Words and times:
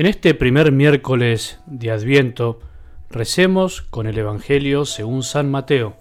En 0.00 0.06
este 0.06 0.32
primer 0.32 0.72
miércoles 0.72 1.60
de 1.66 1.90
Adviento, 1.90 2.58
recemos 3.10 3.82
con 3.82 4.06
el 4.06 4.16
Evangelio 4.16 4.86
según 4.86 5.22
San 5.22 5.50
Mateo, 5.50 5.98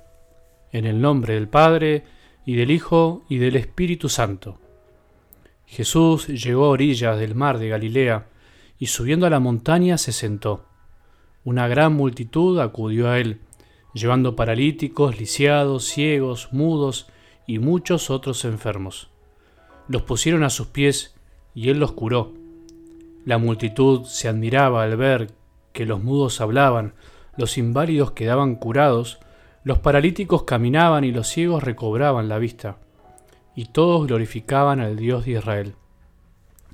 en 0.71 0.85
el 0.85 1.01
nombre 1.01 1.33
del 1.33 1.49
Padre, 1.49 2.05
y 2.45 2.55
del 2.55 2.71
Hijo, 2.71 3.25
y 3.27 3.39
del 3.39 3.57
Espíritu 3.57 4.07
Santo. 4.07 4.57
Jesús 5.65 6.27
llegó 6.27 6.63
a 6.63 6.69
orillas 6.69 7.19
del 7.19 7.35
mar 7.35 7.59
de 7.59 7.67
Galilea, 7.67 8.29
y 8.77 8.85
subiendo 8.85 9.25
a 9.25 9.29
la 9.29 9.41
montaña 9.41 9.97
se 9.97 10.13
sentó. 10.13 10.63
Una 11.43 11.67
gran 11.67 11.91
multitud 11.91 12.57
acudió 12.61 13.09
a 13.09 13.19
él, 13.19 13.41
llevando 13.93 14.33
paralíticos, 14.37 15.19
lisiados, 15.19 15.83
ciegos, 15.83 16.53
mudos, 16.53 17.09
y 17.45 17.59
muchos 17.59 18.09
otros 18.09 18.45
enfermos. 18.45 19.09
Los 19.89 20.03
pusieron 20.03 20.43
a 20.43 20.49
sus 20.49 20.67
pies, 20.67 21.17
y 21.53 21.67
él 21.67 21.79
los 21.79 21.91
curó 21.91 22.38
la 23.25 23.37
multitud 23.37 24.05
se 24.05 24.27
admiraba 24.27 24.83
al 24.83 24.97
ver 24.97 25.31
que 25.73 25.85
los 25.85 26.03
mudos 26.03 26.41
hablaban, 26.41 26.93
los 27.37 27.57
inválidos 27.57 28.11
quedaban 28.11 28.55
curados, 28.55 29.19
los 29.63 29.79
paralíticos 29.79 30.43
caminaban 30.43 31.03
y 31.03 31.11
los 31.11 31.27
ciegos 31.27 31.63
recobraban 31.63 32.29
la 32.29 32.39
vista, 32.39 32.77
y 33.55 33.65
todos 33.65 34.07
glorificaban 34.07 34.79
al 34.79 34.95
Dios 34.95 35.25
de 35.25 35.31
Israel. 35.31 35.75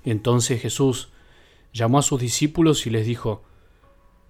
Entonces 0.04 0.62
Jesús 0.62 1.10
llamó 1.74 2.00
a 2.00 2.04
sus 2.04 2.22
discípulos 2.22 2.86
y 2.88 2.90
les 2.90 3.06
dijo, 3.06 3.44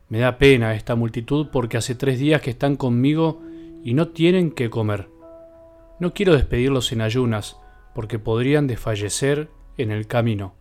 Me 0.10 0.20
da 0.20 0.38
pena 0.38 0.74
esta 0.74 0.96
multitud 0.96 1.50
porque 1.52 1.78
hace 1.78 1.96
tres 1.96 2.18
días 2.18 2.42
que 2.42 2.50
están 2.50 2.76
conmigo 2.76 3.42
y 3.84 3.94
no 3.94 4.08
tienen 4.08 4.52
que 4.52 4.70
comer. 4.70 5.10
No 6.00 6.14
quiero 6.14 6.34
despedirlos 6.34 6.92
en 6.92 7.02
ayunas, 7.02 7.58
porque 7.94 8.20
podrían 8.20 8.68
desfallecer 8.68 9.50
en 9.78 9.92
el 9.92 10.08
camino. 10.08 10.54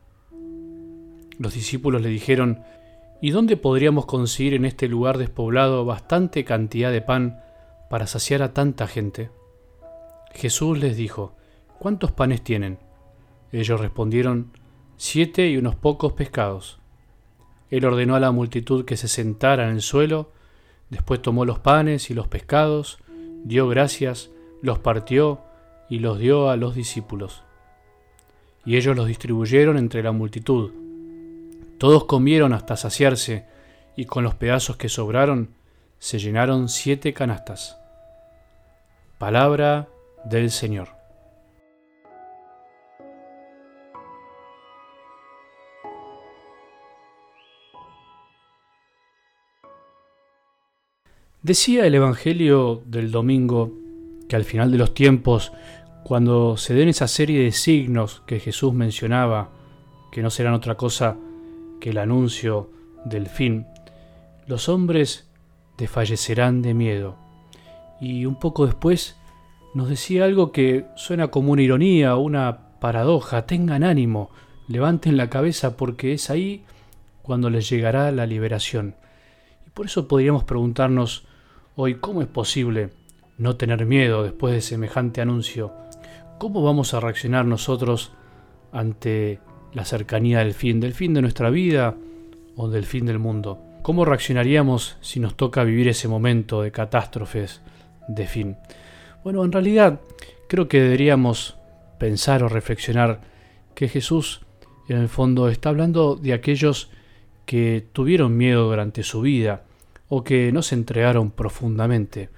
Los 1.39 1.55
discípulos 1.55 2.03
le 2.03 2.09
dijeron, 2.09 2.65
¿Y 3.25 3.31
dónde 3.31 3.57
podríamos 3.57 4.05
conseguir 4.05 4.53
en 4.53 4.67
este 4.67 4.87
lugar 4.87 5.17
despoblado 5.17 5.87
bastante 5.87 6.45
cantidad 6.45 6.93
de 6.93 7.01
pan 7.01 7.41
para 7.89 8.07
saciar 8.07 8.43
a 8.43 8.53
tanta 8.53 8.87
gente? 8.87 9.31
Jesús 10.35 10.79
les 10.79 10.97
dijo, 10.97 11.35
¿cuántos 11.79 12.13
panes 12.13 12.45
tienen? 12.45 12.79
Ellos 13.51 13.81
respondieron, 13.81 14.53
siete 14.99 15.49
y 15.49 15.57
unos 15.57 15.75
pocos 15.75 16.13
pescados. 16.13 16.81
Él 17.71 17.87
ordenó 17.87 18.15
a 18.15 18.21
la 18.21 18.31
multitud 18.31 18.85
que 18.85 18.99
se 18.99 19.09
sentara 19.09 19.65
en 19.65 19.77
el 19.77 19.81
suelo, 19.81 20.33
después 20.91 21.23
tomó 21.23 21.47
los 21.47 21.61
panes 21.61 22.11
y 22.11 22.15
los 22.15 22.29
pescados, 22.29 22.99
dio 23.45 23.69
gracias, 23.69 24.31
los 24.61 24.81
partió 24.81 25.41
y 25.89 26.01
los 26.01 26.19
dio 26.19 26.51
a 26.51 26.57
los 26.57 26.75
discípulos. 26.75 27.43
Y 28.67 28.77
ellos 28.77 28.95
los 28.97 29.07
distribuyeron 29.07 29.79
entre 29.79 30.03
la 30.03 30.13
multitud 30.13 30.84
todos 31.79 32.05
comieron 32.05 32.53
hasta 32.53 32.77
saciarse, 32.77 33.47
y 33.97 34.07
con 34.07 34.25
los 34.25 34.35
pedazos 34.35 34.77
que 34.77 34.89
sobraron 34.89 35.55
se 35.99 36.19
llenaron 36.19 36.69
siete 36.69 37.13
canastas. 37.13 37.79
Palabra 39.19 39.89
del 40.25 40.51
Señor. 40.51 40.89
Decía 51.43 51.87
el 51.87 51.95
Evangelio 51.95 52.83
del 52.87 53.11
domingo 53.11 53.71
que 54.29 54.37
al 54.37 54.45
final 54.45 54.73
de 54.73 54.79
los 54.79 54.95
tiempos, 54.95 55.53
cuando 56.03 56.57
se 56.57 56.73
den 56.73 56.89
esa 56.89 57.07
serie 57.07 57.43
de 57.43 57.53
signos 57.53 58.23
que 58.27 58.41
Jesús 58.41 58.73
mencionaba, 58.73 59.51
que 60.11 60.23
no 60.23 60.31
serán 60.31 60.55
otra 60.55 60.77
cosa 60.77 61.19
que 61.85 61.91
el 61.91 61.99
anuncio 61.99 62.71
del 63.05 63.27
fin, 63.27 63.67
los 64.47 64.71
hombres 64.71 65.29
desfallecerán 65.77 66.63
de 66.63 66.73
miedo. 66.73 67.19
Y 68.01 68.25
un 68.25 68.39
poco 68.39 68.65
después 68.65 69.19
nos 69.75 69.91
decía 69.91 70.25
algo 70.25 70.51
que 70.51 70.87
suena 70.97 71.29
como 71.29 71.53
una 71.53 71.61
ironía, 71.61 72.17
una 72.17 72.79
paradoja, 72.81 73.45
tengan 73.45 73.85
ánimo, 73.85 74.31
levanten 74.67 75.19
la 75.19 75.29
cabeza 75.29 75.77
porque 75.77 76.15
es 76.15 76.31
ahí 76.31 76.65
cuando 77.21 77.51
les 77.51 77.69
llegará 77.69 78.11
la 78.13 78.25
liberación. 78.25 78.95
Y 79.67 79.69
por 79.69 79.85
eso 79.85 80.09
podríamos 80.09 80.45
preguntarnos 80.45 81.27
hoy 81.77 81.97
cómo 81.97 82.23
es 82.23 82.29
posible 82.29 82.93
no 83.37 83.57
tener 83.57 83.85
miedo 83.85 84.23
después 84.23 84.55
de 84.55 84.63
semejante 84.63 85.21
anuncio. 85.21 85.75
¿Cómo 86.39 86.63
vamos 86.63 86.95
a 86.95 87.01
reaccionar 87.01 87.45
nosotros 87.45 88.11
ante 88.73 89.39
la 89.75 89.85
cercanía 89.85 90.39
del 90.39 90.55
fin, 90.55 90.81
del 90.81 90.95
fin 90.95 91.13
de 91.13 91.23
nuestra 91.23 91.51
vida 91.51 91.97
o 92.57 92.69
del 92.69 92.87
fin 92.87 93.07
del 93.07 93.19
mundo. 93.19 93.59
¿Cómo 93.83 94.05
reaccionaríamos 94.05 94.97
si 95.01 95.21
nos 95.21 95.37
toca 95.37 95.65
vivir 95.65 95.89
ese 95.89 96.09
momento 96.09 96.63
de 96.63 96.73
catástrofes 96.73 97.61
de 98.09 98.27
fin? 98.27 98.57
Bueno, 99.23 99.45
en 99.45 99.53
realidad 99.53 100.01
creo 100.49 100.69
que 100.69 100.81
deberíamos 100.81 101.57
pensar 101.99 102.43
o 102.43 102.49
reflexionar 102.49 103.21
que 103.75 103.89
Jesús 103.89 104.41
en 104.89 104.99
el 104.99 105.09
fondo 105.09 105.49
está 105.49 105.71
hablando 105.71 106.17
de 106.17 106.33
aquellos 106.33 106.91
que 107.47 107.85
tuvieron 107.93 108.37
miedo 108.37 108.69
durante 108.69 109.03
su 109.03 109.21
vida 109.21 109.65
o 110.09 110.25
que 110.25 110.53
no 110.53 110.63
se 110.63 110.75
entregaron 110.75 111.31
profundamente. 111.31 112.29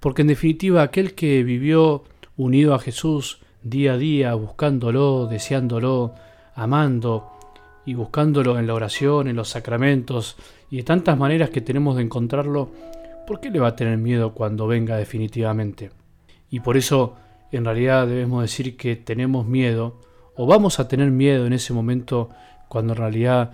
Porque 0.00 0.22
en 0.22 0.28
definitiva 0.28 0.82
aquel 0.82 1.14
que 1.14 1.42
vivió 1.44 2.04
unido 2.36 2.74
a 2.74 2.78
Jesús 2.78 3.40
día 3.62 3.92
a 3.92 3.98
día, 3.98 4.34
buscándolo, 4.34 5.26
deseándolo, 5.26 6.14
amando 6.60 7.30
y 7.86 7.94
buscándolo 7.94 8.58
en 8.58 8.66
la 8.66 8.74
oración, 8.74 9.28
en 9.28 9.36
los 9.36 9.48
sacramentos 9.48 10.36
y 10.70 10.76
de 10.78 10.82
tantas 10.82 11.18
maneras 11.18 11.50
que 11.50 11.60
tenemos 11.60 11.96
de 11.96 12.02
encontrarlo, 12.02 12.70
¿por 13.26 13.40
qué 13.40 13.50
le 13.50 13.60
va 13.60 13.68
a 13.68 13.76
tener 13.76 13.96
miedo 13.98 14.34
cuando 14.34 14.66
venga 14.66 14.96
definitivamente? 14.96 15.90
Y 16.50 16.60
por 16.60 16.76
eso 16.76 17.16
en 17.50 17.64
realidad 17.64 18.06
debemos 18.06 18.42
decir 18.42 18.76
que 18.76 18.96
tenemos 18.96 19.46
miedo 19.46 20.00
o 20.36 20.46
vamos 20.46 20.78
a 20.78 20.88
tener 20.88 21.10
miedo 21.10 21.46
en 21.46 21.52
ese 21.52 21.72
momento 21.72 22.30
cuando 22.68 22.92
en 22.92 22.98
realidad 22.98 23.52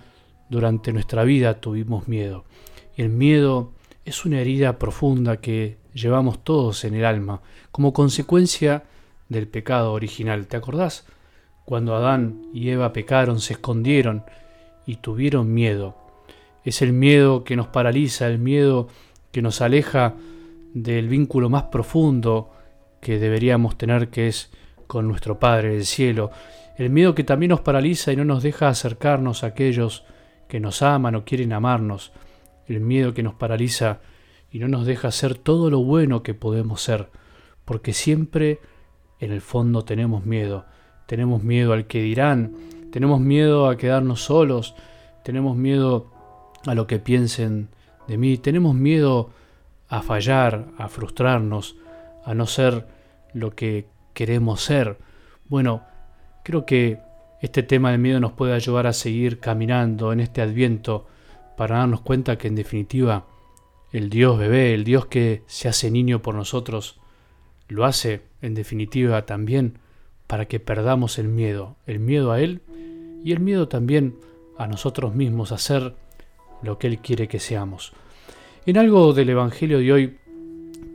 durante 0.49 0.93
nuestra 0.93 1.23
vida 1.23 1.59
tuvimos 1.59 2.07
miedo. 2.07 2.45
El 2.95 3.09
miedo 3.09 3.71
es 4.05 4.25
una 4.25 4.39
herida 4.39 4.77
profunda 4.77 5.37
que 5.37 5.77
llevamos 5.93 6.43
todos 6.43 6.83
en 6.83 6.93
el 6.93 7.05
alma 7.05 7.41
como 7.71 7.93
consecuencia 7.93 8.83
del 9.29 9.47
pecado 9.47 9.93
original. 9.93 10.47
¿Te 10.47 10.57
acordás? 10.57 11.05
Cuando 11.67 11.97
Adán 11.97 12.43
y 12.53 12.69
Eva 12.69 12.93
pecaron, 12.93 13.41
se 13.41 13.51
escondieron 13.51 14.23
y 14.85 14.95
tuvieron 14.95 15.53
miedo. 15.53 15.97
Es 16.63 16.81
el 16.81 16.93
miedo 16.93 17.43
que 17.43 17.57
nos 17.57 17.67
paraliza, 17.67 18.25
el 18.27 18.39
miedo 18.39 18.87
que 19.33 19.41
nos 19.41 19.59
aleja 19.59 20.15
del 20.73 21.09
vínculo 21.09 21.49
más 21.49 21.63
profundo 21.63 22.51
que 23.01 23.19
deberíamos 23.19 23.77
tener, 23.77 24.07
que 24.07 24.29
es 24.29 24.49
con 24.87 25.09
nuestro 25.09 25.39
Padre 25.39 25.73
del 25.73 25.85
cielo. 25.85 26.31
El 26.77 26.89
miedo 26.89 27.13
que 27.13 27.25
también 27.25 27.49
nos 27.49 27.59
paraliza 27.59 28.13
y 28.13 28.15
no 28.15 28.23
nos 28.23 28.43
deja 28.43 28.69
acercarnos 28.69 29.43
a 29.43 29.47
aquellos 29.47 30.05
que 30.47 30.61
nos 30.61 30.81
aman 30.81 31.15
o 31.15 31.25
quieren 31.25 31.51
amarnos. 31.51 32.13
El 32.65 32.79
miedo 32.79 33.13
que 33.13 33.23
nos 33.23 33.33
paraliza 33.33 33.99
y 34.49 34.59
no 34.59 34.69
nos 34.69 34.85
deja 34.85 35.11
ser 35.11 35.35
todo 35.35 35.69
lo 35.69 35.83
bueno 35.83 36.23
que 36.23 36.33
podemos 36.33 36.81
ser, 36.81 37.09
porque 37.65 37.91
siempre 37.91 38.61
en 39.19 39.33
el 39.33 39.41
fondo 39.41 39.83
tenemos 39.83 40.25
miedo 40.25 40.63
tenemos 41.07 41.41
miedo 41.41 41.73
al 41.73 41.87
que 41.87 42.01
dirán, 42.01 42.55
tenemos 42.91 43.19
miedo 43.19 43.67
a 43.67 43.77
quedarnos 43.77 44.21
solos, 44.21 44.75
tenemos 45.23 45.57
miedo 45.57 46.11
a 46.65 46.75
lo 46.75 46.85
que 46.85 46.99
piensen 46.99 47.69
de 48.07 48.17
mí, 48.17 48.37
tenemos 48.37 48.75
miedo 48.75 49.31
a 49.89 50.01
fallar, 50.01 50.67
a 50.77 50.89
frustrarnos, 50.89 51.75
a 52.23 52.33
no 52.33 52.45
ser 52.45 52.87
lo 53.33 53.55
que 53.55 53.87
queremos 54.13 54.61
ser. 54.61 54.97
Bueno, 55.47 55.83
creo 56.43 56.65
que 56.65 56.99
este 57.41 57.63
tema 57.63 57.91
del 57.91 57.99
miedo 57.99 58.19
nos 58.19 58.33
puede 58.33 58.53
ayudar 58.53 58.87
a 58.87 58.93
seguir 58.93 59.39
caminando 59.39 60.11
en 60.11 60.19
este 60.19 60.41
adviento 60.41 61.07
para 61.55 61.77
darnos 61.77 62.01
cuenta 62.01 62.37
que 62.37 62.47
en 62.47 62.55
definitiva 62.55 63.25
el 63.91 64.09
Dios 64.09 64.37
bebé, 64.37 64.73
el 64.73 64.83
Dios 64.83 65.05
que 65.05 65.43
se 65.47 65.69
hace 65.69 65.89
niño 65.89 66.21
por 66.21 66.35
nosotros, 66.35 66.99
lo 67.69 67.85
hace 67.85 68.23
en 68.41 68.53
definitiva 68.53 69.25
también 69.25 69.79
para 70.27 70.45
que 70.45 70.59
perdamos 70.59 71.17
el 71.17 71.27
miedo, 71.27 71.77
el 71.85 71.99
miedo 71.99 72.31
a 72.31 72.41
Él 72.41 72.61
y 73.23 73.31
el 73.31 73.39
miedo 73.39 73.67
también 73.67 74.15
a 74.57 74.67
nosotros 74.67 75.15
mismos 75.15 75.51
a 75.51 75.57
ser 75.57 75.95
lo 76.61 76.77
que 76.77 76.87
Él 76.87 76.99
quiere 76.99 77.27
que 77.27 77.39
seamos. 77.39 77.93
En 78.65 78.77
algo 78.77 79.13
del 79.13 79.29
Evangelio 79.29 79.79
de 79.79 79.93
hoy, 79.93 80.17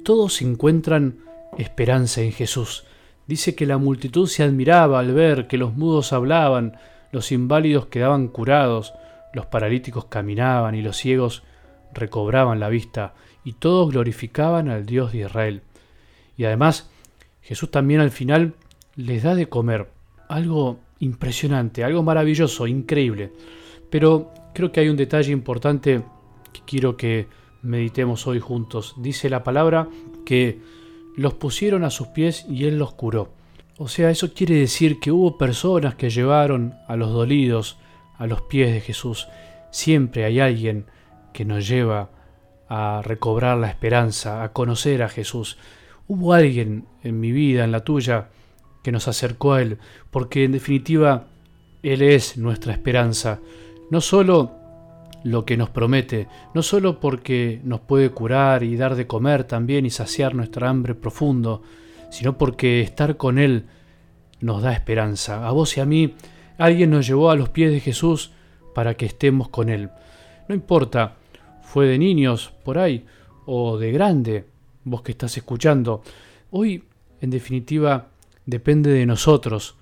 todos 0.05 0.43
encuentran 0.43 1.19
esperanza 1.57 2.21
en 2.21 2.33
Jesús. 2.33 2.85
Dice 3.27 3.55
que 3.55 3.67
la 3.67 3.79
multitud 3.79 4.27
se 4.29 4.43
admiraba 4.43 4.99
al 4.99 5.13
ver 5.15 5.47
que 5.47 5.59
los 5.59 5.75
mudos 5.75 6.13
hablaban, 6.13 6.77
los 7.13 7.33
inválidos 7.33 7.87
quedaban 7.87 8.29
curados, 8.29 8.93
los 9.33 9.47
paralíticos 9.47 10.07
caminaban 10.07 10.75
y 10.75 10.83
los 10.83 10.97
ciegos 10.97 11.43
recobraban 11.95 12.61
la 12.61 12.69
vista, 12.69 13.15
y 13.45 13.55
todos 13.55 13.91
glorificaban 13.91 14.69
al 14.69 14.87
Dios 14.87 15.13
de 15.13 15.19
Israel. 15.19 15.63
Y 16.37 16.45
además, 16.45 16.91
Jesús 17.43 17.71
también 17.71 18.01
al 18.01 18.11
final 18.11 18.55
les 18.97 19.23
da 19.23 19.35
de 19.35 19.49
comer. 19.49 19.91
Algo 20.29 20.79
impresionante, 21.01 21.85
algo 21.85 22.03
maravilloso, 22.03 22.67
increíble. 22.67 23.33
Pero 23.91 24.33
creo 24.55 24.73
que 24.73 24.81
hay 24.81 24.89
un 24.89 24.97
detalle 24.97 25.33
importante 25.33 26.03
que 26.53 26.61
quiero 26.67 26.97
que 26.97 27.27
meditemos 27.63 28.27
hoy 28.27 28.41
juntos. 28.41 28.95
Dice 28.99 29.31
la 29.31 29.45
palabra 29.45 29.89
que 30.25 30.61
los 31.17 31.35
pusieron 31.35 31.85
a 31.85 31.91
sus 31.91 32.09
pies 32.09 32.47
y 32.49 32.65
Él 32.65 32.79
los 32.79 32.95
curó. 32.95 33.33
O 33.79 33.89
sea, 33.89 34.11
eso 34.11 34.33
quiere 34.33 34.57
decir 34.57 35.01
que 35.01 35.11
hubo 35.11 35.39
personas 35.39 35.95
que 35.95 36.11
llevaron 36.11 36.75
a 36.89 36.97
los 36.97 37.11
dolidos 37.13 37.79
a 38.19 38.27
los 38.27 38.43
pies 38.43 38.73
de 38.73 38.81
Jesús. 38.81 39.27
Siempre 39.71 40.25
hay 40.25 40.39
alguien 40.39 40.87
que 41.33 41.45
nos 41.45 41.67
lleva 41.67 42.11
a 42.69 43.03
recobrar 43.03 43.59
la 43.59 43.69
esperanza, 43.69 44.45
a 44.45 44.53
conocer 44.53 45.03
a 45.03 45.09
Jesús. 45.09 45.59
Hubo 46.07 46.33
alguien 46.33 46.87
en 47.03 47.19
mi 47.19 47.33
vida, 47.33 47.65
en 47.65 47.73
la 47.73 47.81
tuya, 47.81 48.29
que 48.83 48.93
nos 48.93 49.09
acercó 49.09 49.55
a 49.55 49.63
Él, 49.63 49.79
porque 50.11 50.45
en 50.45 50.53
definitiva 50.53 51.27
Él 51.83 52.03
es 52.03 52.37
nuestra 52.37 52.73
esperanza. 52.73 53.41
No 53.91 54.01
solo 54.01 54.53
lo 55.25 55.45
que 55.45 55.57
nos 55.57 55.71
promete, 55.71 56.29
no 56.55 56.63
solo 56.63 56.99
porque 56.99 57.61
nos 57.65 57.81
puede 57.81 58.11
curar 58.11 58.63
y 58.63 58.77
dar 58.77 58.97
de 58.97 59.07
comer 59.07 59.45
también 59.45 59.87
y 59.87 59.91
saciar 59.91 60.35
nuestra 60.35 60.69
hambre 60.69 60.95
profundo, 60.95 61.63
sino 62.11 62.37
porque 62.37 62.81
estar 62.81 63.17
con 63.17 63.39
Él 63.39 63.67
nos 64.41 64.63
da 64.63 64.73
esperanza. 64.73 65.47
A 65.47 65.53
vos 65.53 65.77
y 65.77 65.81
a 65.81 65.87
mí, 65.87 66.15
alguien 66.59 66.91
nos 66.91 67.07
llevó 67.07 67.31
a 67.31 67.37
los 67.37 67.49
pies 67.49 67.71
de 67.71 67.81
Jesús 67.81 68.33
para 68.75 68.95
que 68.95 69.07
estemos 69.07 69.49
con 69.49 69.69
Él. 69.69 69.91
No 70.49 70.55
importa, 70.55 71.17
fue 71.63 71.87
de 71.87 71.99
niños 71.99 72.53
por 72.65 72.79
ahí 72.79 73.07
o 73.47 73.79
de 73.79 73.93
grande, 73.93 74.45
vos 74.85 75.03
que 75.03 75.13
estás 75.13 75.37
escuchando. 75.37 76.03
Hoy, 76.51 76.85
en 77.21 77.31
definitiva, 77.31 78.09
depende 78.47 78.91
de 78.91 79.07
nosotros 79.07 79.77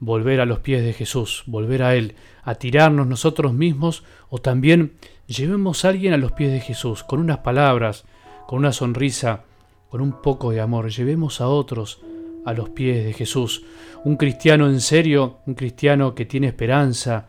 volver 0.00 0.40
a 0.40 0.46
los 0.46 0.60
pies 0.60 0.84
de 0.84 0.92
Jesús, 0.92 1.44
volver 1.46 1.82
a 1.82 1.94
Él, 1.94 2.14
a 2.42 2.56
tirarnos 2.56 3.06
nosotros 3.06 3.54
mismos 3.54 4.04
o 4.28 4.38
también 4.38 4.94
llevemos 5.26 5.84
a 5.84 5.88
alguien 5.88 6.12
a 6.12 6.18
los 6.18 6.32
pies 6.32 6.52
de 6.52 6.60
Jesús, 6.60 7.04
con 7.04 7.20
unas 7.20 7.38
palabras, 7.38 8.04
con 8.46 8.58
una 8.58 8.72
sonrisa, 8.72 9.44
con 9.88 10.00
un 10.00 10.20
poco 10.20 10.50
de 10.50 10.60
amor, 10.60 10.90
llevemos 10.90 11.40
a 11.40 11.48
otros 11.48 12.00
a 12.44 12.52
los 12.52 12.70
pies 12.70 13.04
de 13.04 13.12
Jesús. 13.12 13.64
Un 14.04 14.16
cristiano 14.16 14.68
en 14.68 14.80
serio, 14.80 15.38
un 15.46 15.54
cristiano 15.54 16.14
que 16.14 16.26
tiene 16.26 16.48
esperanza, 16.48 17.28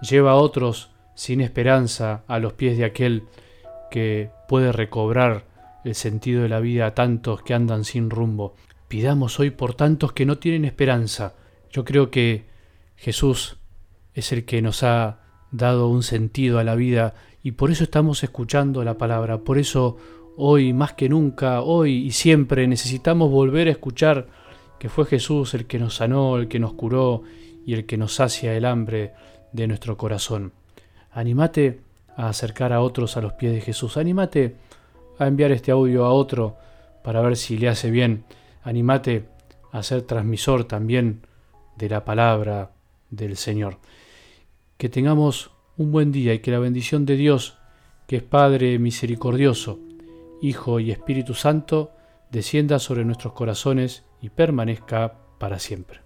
lleva 0.00 0.32
a 0.32 0.36
otros 0.36 0.90
sin 1.14 1.40
esperanza 1.40 2.22
a 2.26 2.38
los 2.38 2.52
pies 2.54 2.78
de 2.78 2.84
aquel 2.84 3.24
que 3.90 4.30
puede 4.48 4.72
recobrar 4.72 5.44
el 5.84 5.94
sentido 5.94 6.42
de 6.42 6.48
la 6.48 6.60
vida 6.60 6.86
a 6.86 6.94
tantos 6.94 7.42
que 7.42 7.54
andan 7.54 7.84
sin 7.84 8.10
rumbo. 8.10 8.54
Pidamos 8.88 9.40
hoy 9.40 9.50
por 9.50 9.74
tantos 9.74 10.12
que 10.12 10.26
no 10.26 10.38
tienen 10.38 10.64
esperanza. 10.64 11.34
Yo 11.70 11.84
creo 11.84 12.10
que 12.10 12.44
Jesús 12.96 13.58
es 14.14 14.32
el 14.32 14.44
que 14.44 14.62
nos 14.62 14.82
ha 14.82 15.20
dado 15.50 15.88
un 15.88 16.02
sentido 16.02 16.58
a 16.58 16.64
la 16.64 16.74
vida 16.74 17.14
y 17.42 17.52
por 17.52 17.70
eso 17.70 17.84
estamos 17.84 18.22
escuchando 18.22 18.84
la 18.84 18.96
palabra. 18.96 19.38
Por 19.38 19.58
eso 19.58 19.96
hoy 20.36 20.72
más 20.72 20.92
que 20.92 21.08
nunca, 21.08 21.62
hoy 21.62 22.06
y 22.06 22.10
siempre 22.12 22.66
necesitamos 22.68 23.30
volver 23.30 23.68
a 23.68 23.72
escuchar 23.72 24.28
que 24.78 24.88
fue 24.88 25.06
Jesús 25.06 25.54
el 25.54 25.66
que 25.66 25.78
nos 25.78 25.96
sanó, 25.96 26.36
el 26.36 26.48
que 26.48 26.58
nos 26.58 26.74
curó 26.74 27.22
y 27.64 27.74
el 27.74 27.86
que 27.86 27.96
nos 27.96 28.14
sacia 28.14 28.54
el 28.54 28.64
hambre 28.64 29.14
de 29.52 29.66
nuestro 29.66 29.96
corazón. 29.96 30.52
Anímate 31.10 31.80
a 32.16 32.28
acercar 32.28 32.72
a 32.72 32.80
otros 32.80 33.16
a 33.16 33.20
los 33.20 33.32
pies 33.32 33.52
de 33.52 33.60
Jesús. 33.60 33.96
Anímate 33.96 34.56
a 35.18 35.26
enviar 35.26 35.50
este 35.50 35.72
audio 35.72 36.04
a 36.04 36.12
otro 36.12 36.56
para 37.02 37.20
ver 37.20 37.36
si 37.36 37.58
le 37.58 37.68
hace 37.68 37.90
bien. 37.90 38.24
Anímate 38.66 39.28
a 39.70 39.84
ser 39.84 40.02
transmisor 40.02 40.64
también 40.64 41.20
de 41.76 41.88
la 41.88 42.04
palabra 42.04 42.72
del 43.10 43.36
Señor. 43.36 43.78
Que 44.76 44.88
tengamos 44.88 45.52
un 45.76 45.92
buen 45.92 46.10
día 46.10 46.34
y 46.34 46.40
que 46.40 46.50
la 46.50 46.58
bendición 46.58 47.06
de 47.06 47.14
Dios, 47.14 47.58
que 48.08 48.16
es 48.16 48.22
Padre 48.24 48.80
misericordioso, 48.80 49.78
Hijo 50.42 50.80
y 50.80 50.90
Espíritu 50.90 51.34
Santo, 51.34 51.92
descienda 52.32 52.80
sobre 52.80 53.04
nuestros 53.04 53.34
corazones 53.34 54.04
y 54.20 54.30
permanezca 54.30 55.14
para 55.38 55.60
siempre. 55.60 56.05